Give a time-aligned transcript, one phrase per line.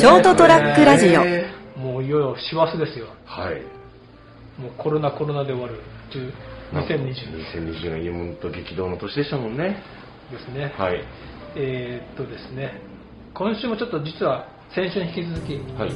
[0.00, 3.60] ショートトラックラジオねもういよいよ師走ですよはい。
[4.58, 6.32] もうコロナコロナで終わる10
[6.72, 9.82] 2020 2020年、本当激動の年でしたもんね。
[10.30, 11.04] ですね、はい。
[11.54, 12.80] えーっとですね
[13.34, 15.92] 今週もちょっと実は先週に引き続きはい。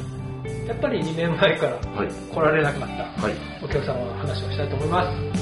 [0.69, 2.09] やっぱり2年前からはい。
[2.13, 3.35] 来られなくなったはい。
[3.65, 5.34] お客様の話をしたいと思います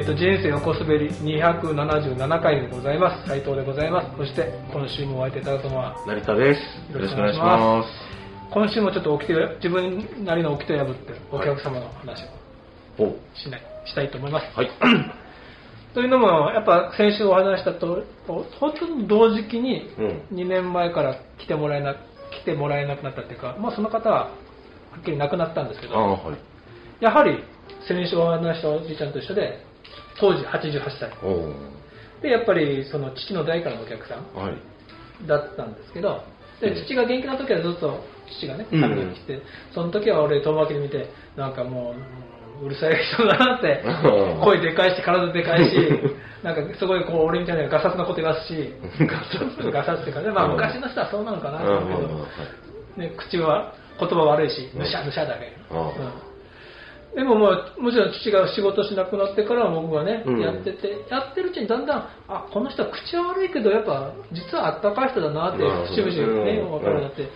[0.00, 6.60] えー、と人生横滑り277回でございます斉藤でございますそして今週もお相手いただくのは成田です。
[6.90, 7.84] よろしくお願いしま
[8.50, 12.24] 今週もちょっと起きて自分なりの起きて破ってお客様の話
[12.98, 14.46] をしない、したいと思います。
[14.56, 14.70] はい。
[15.92, 20.38] というのも、やっぱ先週お話したとほとんど同時期にうん。
[20.38, 24.30] 2年前から来てもらえな来てもらえなくなったっていうか、まあ、その方はは
[24.98, 27.04] っきり亡くなったんですけど、はい。
[27.04, 27.44] やはり
[27.86, 29.69] 先週お話したおじいちゃんと一緒で、
[30.18, 31.10] 当時88歳。
[32.22, 34.56] で、やっぱりその父の代からのお客さんはい。
[35.26, 36.22] だったんですけど、
[36.60, 36.84] でうん。
[36.84, 38.04] 父が元気な時はずっと
[38.38, 38.80] 父がね、うん。
[38.80, 39.42] 旅に来て、
[39.74, 41.94] その時は俺、遠巻きで見て、なんかも
[42.62, 43.82] う、うるさい人だなって、
[44.44, 45.76] 声でかいし、体でかいし、
[46.44, 49.70] なんかすごいこう俺みたいなガサツなこと言わすし、ガサツ。
[49.70, 50.52] ガサツっていうかね、まあうん。
[50.52, 52.26] 昔の人はそうなのかなと思うけど、は
[52.98, 53.00] い。
[53.00, 55.52] ね、口は、言葉悪いし、うんむしゃむしゃだけ。
[55.70, 56.29] うん
[57.14, 60.40] でもまあ、もちろん父が仕事しなくなってからは僕がね、うん。
[60.40, 67.28] やってて、やってるうちにだんだん、あ、この人は口は悪いけど、やっぱ実はあったかい人だなって、うん節々ね、うん分かるようになって、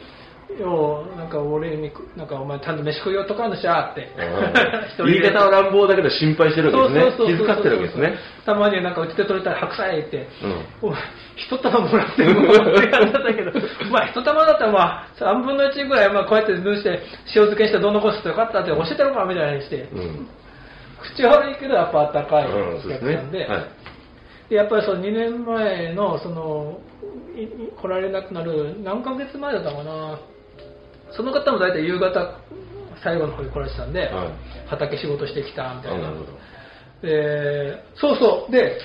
[0.60, 4.08] よう、なんか俺に、なんかお前ちゃんと飯食いよとかんのしゃーって。
[5.04, 7.26] 言い方は乱暴だけど心配してるわけですね。
[7.36, 8.14] 気遣ってるわけですね。
[8.44, 10.88] たまにはなんかうちで取れたら白菜って、うん。
[10.88, 11.00] お前
[11.36, 13.52] 一玉もらってるのって感じだったけど、
[13.90, 20.28] まあ一玉だったらまあ3分の1ぐらいまあこうやって蒸して塩漬けにしてどんどこすってよかったって教えてやろうかみたいにして、うん。
[21.00, 23.46] 口悪いけどやっぱあったかいうん、お客さんで、ね。
[23.46, 23.64] はい。
[24.50, 26.78] でやっぱりその2年前のその
[27.80, 30.18] 来られなくなる何ヶ月前だったかな
[31.16, 32.38] その方も大体夕方
[33.02, 34.28] 最後の方に来られてたんで、はい
[34.66, 36.32] 畑仕事してきたみあ、たいななるほど。
[37.02, 38.78] でそうそうで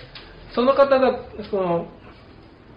[0.54, 1.20] その方が
[1.50, 1.88] その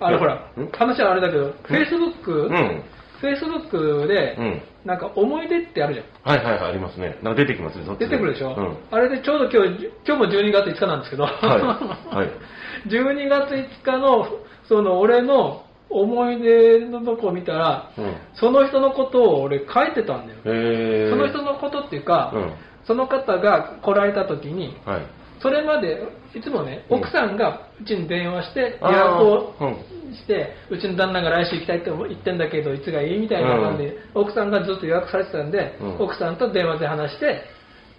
[0.00, 0.70] あれほらん？
[0.72, 2.82] 話はあれだけどフェイスブックうん。
[3.20, 4.62] フェイスブックでうん。
[4.84, 7.16] なんか思い出ってあるじゃんはいはいはい、ありますね。
[7.22, 8.76] なんか出てきますね、出てくるでしょ、うん。
[8.90, 12.16] あれでちょうど今日今日も12月5日なんですけど、はい。
[12.16, 12.28] はい。
[12.90, 14.26] 12月5日の
[14.68, 18.16] その俺の思い出のとこを見たら、うん。
[18.34, 21.10] その人のことを俺書いてたんだよ、えー。
[21.10, 22.52] その人のことっていうか、うん。
[22.86, 25.22] その方が来られた時にはい。
[25.42, 26.00] それまで
[26.34, 37.42] いつもねうん奥さんがうちに電話して予約をうんしてうちの旦那が来週行きたいって言ってんだけどいつがいいみたいな感じで、奥さんがずっと予約されてたんで、うん奥さんと電話で話して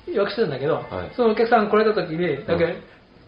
[0.08, 2.84] 予約してたんだけど、はいそのお客さんが来られた時にだけ、うん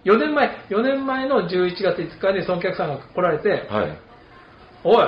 [0.05, 3.99] 4年前4年前の11月5日にそのお客さんが来られて、はい。
[4.85, 5.07] おい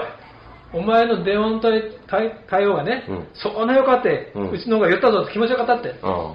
[0.74, 6.34] お前の電話の対応がね、うんそんなよかって、ううんちの方が言ったぞって気持ちよかったってってあ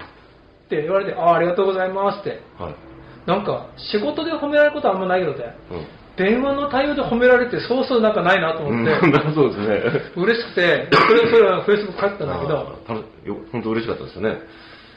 [0.69, 2.63] 言われてああありがとうございますってあ。
[2.63, 2.75] はい。
[3.27, 5.87] なんか仕事で褒められることはあんまないけどねうん。
[6.17, 10.01] 電話の対応で褒められてそうそうなんかないなと思って、うん、 そうですね。
[10.15, 12.79] 嬉しくてそれそれはフェイスブック書いてたんだけど
[13.51, 14.39] 本当嬉しかったですよね。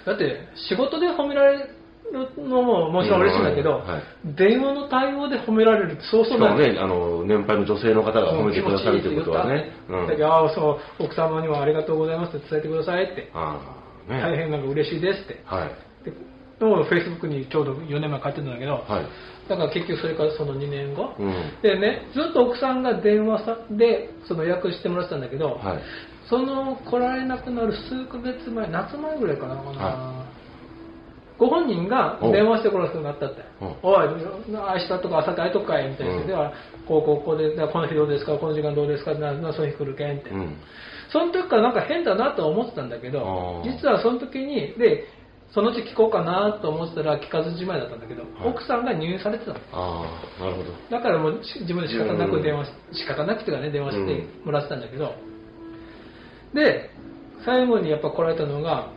[0.04, 1.68] だって仕事で褒められ
[2.12, 3.82] るのももちろん嬉しいんだけど、
[4.24, 9.72] 電話の対応で褒められるってそうしそうないね、あの、年配の女性の方が褒めてくださるということはね。
[9.88, 10.06] うん。
[10.06, 13.30] だけどああそう奥様にはありがとうございますって伝えてくださいって。
[14.08, 16.04] 大変なんか嬉しいですってはい。
[16.04, 16.12] で
[16.60, 19.48] のフェイスブックにちょうど4年前書いてたんだけど、はい。
[19.48, 21.34] だから結局それからその2年後、うん。
[21.62, 25.82] でねずっと奥さんが電話さでその予約してもらってたんだけど、はい。
[26.28, 30.25] その来られなくなる数ヶ月前夏前ぐらいかな、は
[31.38, 33.42] ご本人が電話してこられるようになったって。
[33.60, 34.08] うん「おい
[34.48, 36.26] 明日とか明後日会いとくかい」みたいな、うん。
[36.26, 36.52] では
[36.86, 40.56] こうこうこうででこの日どうですかこの時間どうですかななその日来るけんって、うん。
[41.10, 45.04] その時からなんか変だなとは思ってたんだけど実はその時にで
[45.52, 48.26] そのうち聞こうかなと思ってたら聞かずじまいだったんだけど、い。
[48.44, 49.58] 奥さんが入院されてたの。
[49.72, 50.04] あ
[50.40, 50.72] あ、なるほど。
[50.90, 54.46] だからもうし自分で仕方なく電話し、仕方なくてかね電話してうん。
[54.46, 55.14] もらってたんだけど、
[56.52, 56.90] で
[57.44, 58.90] 最後にやっぱ来られたのが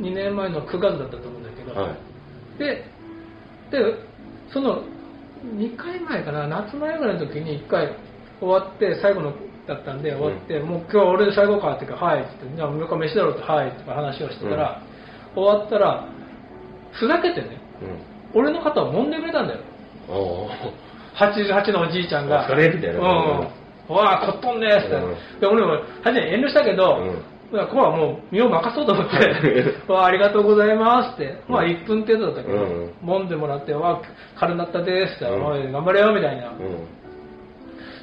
[0.00, 2.58] 2年前の9月だったと思うんだけど、はい。
[2.58, 2.84] で
[3.70, 3.94] で
[4.52, 4.82] その
[5.56, 7.94] 2回前かな夏前ぐらいの時に1回
[8.40, 9.34] 終わって最後の
[9.66, 14.82] だったんで終わって、もう今日は俺で最後かって言うからはいって言ってじゃあ向こう飯だろうってはいって話をしてたら、
[15.34, 16.08] 終わったら
[16.92, 17.60] ふざけてね
[18.34, 18.40] うん。
[18.40, 19.60] 俺の肩を揉んでくれたんだよ。
[20.08, 20.72] おー。
[21.16, 22.46] 88のおじいちゃんが。
[22.46, 22.98] お疲れみたいな。
[22.98, 23.48] うん。
[23.90, 25.40] うわあ、こっとんねーって、うん。
[25.40, 26.98] で俺も初め遠慮したけど、
[27.50, 36.54] いやここはもう身を任そうと思って、 わあありがとうございますって、まあ1分程度だったけど、うん揉んでもらって、わあ、軽なったですって、うん頑張れよみたいな、うん。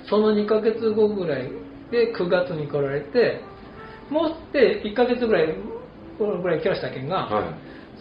[0.10, 1.50] その2ヶ月後ぐらい
[1.92, 3.42] で9月に来られて、
[4.10, 5.56] もうって1ヶ月ぐらい、
[6.18, 7.44] ぐらい来ましたけんが、はい。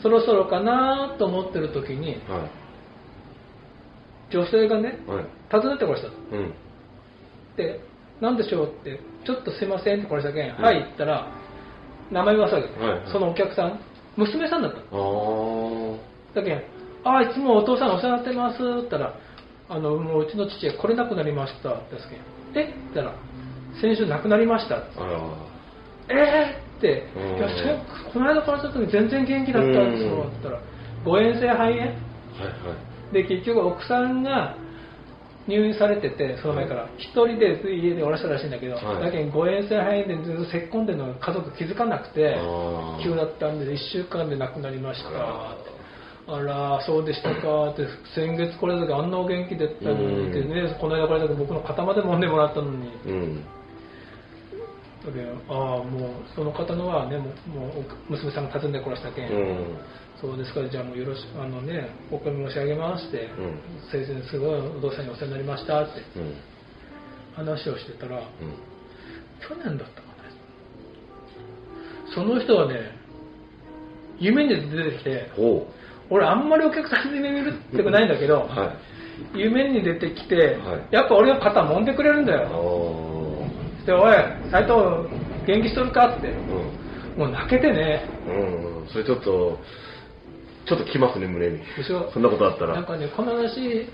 [0.02, 2.48] そろそろかなと思ってる時に、は
[4.30, 5.10] 女性がね、い。
[5.10, 5.24] はい。
[5.50, 6.08] 訪ねてこらした。
[6.08, 6.54] うん。
[7.56, 7.80] で、
[8.24, 10.56] なんでしょうって、ちょっとすいませんってこれしたけん、ん。
[10.56, 11.28] はい、言ったら、
[12.10, 13.12] 名前言わさげて、はいはい。
[13.12, 13.80] そのお客さん、
[14.16, 14.78] 娘さんだった。
[16.40, 16.62] だけん、
[17.04, 19.14] ああ、いつもお父さんお世話になってますって言ったら、
[19.68, 21.70] あの、もううちの父が来れなくなりました。
[21.70, 22.08] って言っっ
[22.54, 23.14] て言ったら、
[23.80, 24.78] 先週亡くなりました。
[24.78, 24.88] って。
[26.08, 27.38] えーって、うん。
[27.38, 27.48] いや
[28.04, 30.60] そこの間からちょっと全然元気だったんですようんって言ったら、
[31.04, 31.68] 誤嚥性肺炎？
[31.68, 31.90] はいは
[33.10, 33.14] い。
[33.14, 34.56] で結局奥さんが
[35.46, 36.88] 入院されててその前から。
[36.96, 39.02] 一人で家でおらしたらしいんだけど、はい。
[39.02, 42.36] だけど誤嚥性肺炎でずっとせっこんでるのが家族気づかなくて
[43.02, 45.08] 急だったんで1週間で亡くなりました。
[45.10, 45.56] あ
[46.26, 47.70] あらそうでしたか。
[47.70, 52.88] って先月これだけあんなお元気だったのにってねこの間これだけ僕の肩まで揉んでもらったのに
[55.48, 57.32] ああもうその方のはねもう
[58.08, 59.78] 娘さんが訪ねてこらしたけん、うん。
[60.20, 63.28] そうですから、じゃあもうよろしく、あのね、お声申し上げますって、ん
[63.92, 66.34] 先生にすごいお父さんにお世話になりましたってうん。
[67.34, 68.24] 話をしてたら、うん。
[69.46, 70.14] 去年だったかな。
[72.14, 72.92] その人はね、
[74.18, 75.66] 夢に出てきて、ほ
[76.08, 78.48] 俺あんまりお客さんに夢見るってことないんだけど、う。
[78.58, 78.72] は
[79.34, 79.38] い。
[79.38, 82.48] 夢に出てきて、はいやっぱ俺が肩揉んでくれるんだあよ。
[83.84, 83.86] ー。
[83.86, 84.12] で、おい、
[84.50, 84.74] 斎藤、
[85.46, 86.28] 元気しとるかって。
[86.28, 87.20] うん。
[87.20, 88.08] もう泣けてね。
[88.26, 88.30] う
[88.84, 88.88] ん。
[88.88, 89.58] それちょっと、
[90.66, 91.58] ちょっときますね、胸に。
[91.58, 92.74] でしょそんなことあったら。
[92.74, 93.86] なんかね、この話、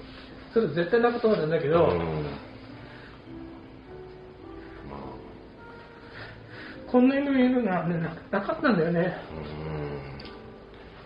[0.52, 1.98] それ絶対泣くと思うんだけど、うん。
[4.90, 4.96] ま
[6.90, 9.16] こんな夢見るのはねななかったんだよね。
[9.16, 9.31] あ、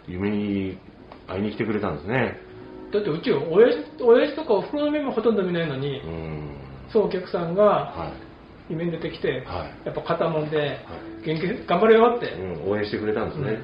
[0.08, 0.12] うん。
[0.14, 0.78] 夢に
[1.26, 2.38] 会いに来てくれたんですね。
[2.92, 6.56] だってうち親父親父とかお風呂の目もほとんど見ないのに、うん。
[6.90, 8.33] そうお客さんがはい。
[8.68, 10.78] 夢に出てきて、はいやっぱ肩もんで、
[11.24, 13.58] 元気頑張れよって、うん、応援してくれたんですね。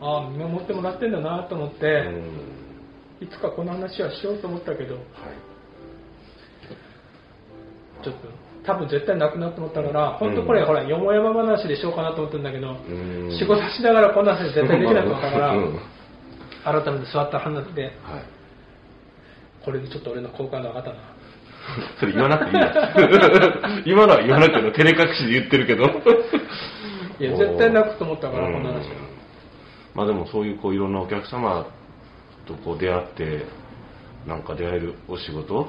[0.00, 1.86] ああ、見守ってもらってんだなと思って、
[3.20, 3.26] うん。
[3.26, 5.04] いつかこの話はしようと思ったけど、はい。
[8.02, 8.28] ちょっと、
[8.64, 15.78] 多分絶対なくなると思ったから、本当これ、うんほら、よもやま話でしようかなと思ってるんだけど、うん仕事しながらこんな話絶対できなかったから、うん
[16.64, 17.92] 改めて座った話で、はい。
[19.64, 21.11] これでちょっと俺の好感度上がったな。
[21.98, 22.72] それ言わなくていいや。
[23.84, 25.84] 今のは言わなくても照れ隠しで言ってるけど。
[27.18, 28.82] いや、絶対泣くと思ったから、うんこんな話は。
[29.94, 31.66] まあでもそういうこういろんなお客様
[32.46, 33.44] とこう出会って、
[34.26, 35.68] なんか出会えるお仕事？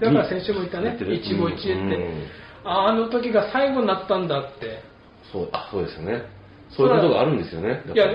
[0.00, 4.82] だから先週も言ったね一期一会って、うんああの時が最後になったんだって。
[5.30, 6.22] そう、あ、そうですよね。
[6.70, 7.82] そういうことがあるんですよね。
[7.94, 8.06] いや、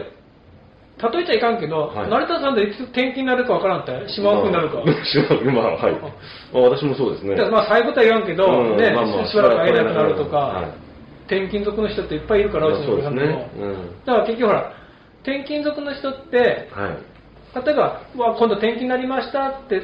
[0.99, 4.75] 例えちゃいかんけど、はい成田さんでいつ転勤になるかわからんって、島奥になるか。
[4.75, 4.85] まあ
[5.51, 5.93] まあ、はい。
[5.93, 6.09] ま
[6.55, 7.35] あ私もそうですね。
[7.49, 10.89] まあ最後とは言わんけど、うんね、まあまあしばらく会えなくなるとか、はい
[11.29, 13.49] 転勤族の人っていっぱいいるから、うですうちのお客さんでもね。
[13.59, 13.73] うん。
[14.03, 14.73] だから結局ほら、
[15.21, 17.65] 転勤族の人って、はい。
[17.65, 19.83] 例えば、うわ今度転勤になりましたって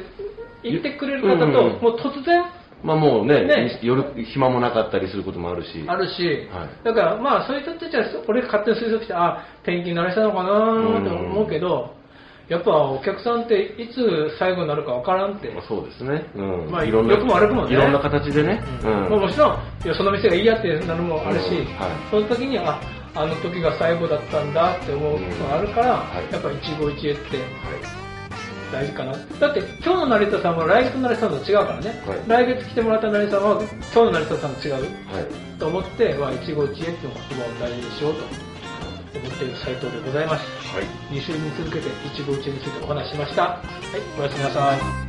[0.64, 2.42] 言ってくれる方と、うんもう突然
[2.86, 3.80] まあもうね、ね。
[3.82, 5.84] 夜暇もなかったりすることもあるし。
[5.88, 6.84] あるし、はい。
[6.84, 10.50] だからまあそういう人たちは俺が勝手に推測してあ転勤になりしたのかな
[11.02, 11.96] と思うけど、
[12.48, 16.30] やっぱお客さんっていつ最後になるかわからんって、まあそうですね。
[16.36, 16.70] うん。
[16.70, 17.72] まあいろんな、も悪くもね。
[17.72, 18.62] いろんな形でね。
[18.84, 18.90] うん。
[19.10, 21.56] まあもちろんいやその店がいいやってなるのもあるし、うん。
[21.74, 21.90] はい。
[22.08, 22.80] その時にあ
[23.16, 26.32] あの時が最後だったんだって思うのがあるから、はい。
[26.32, 28.05] やっぱ一期一会って
[28.72, 29.18] 大事かなだ
[29.50, 34.82] って今日の成田さんは来月の成田さんと違うからね、はい来月来てもらった成田さんは今日の成田さんと違うはい。
[35.58, 37.08] と思って、まあ、一期一会っていう言葉
[37.44, 38.32] を大事にしようと思
[39.28, 40.44] っている斉藤でございます。
[40.74, 40.84] はい。
[41.14, 43.42] 2週に続けて一期一会についてお話ししました。
[43.42, 43.60] はい、
[44.20, 44.80] おやすみなさい。
[44.80, 45.06] ー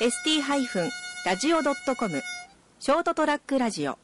[0.00, 2.22] ST-radio.com
[2.78, 3.98] ショートトラックラジオ